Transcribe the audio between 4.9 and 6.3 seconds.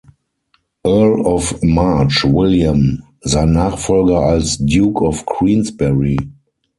of Queensberry".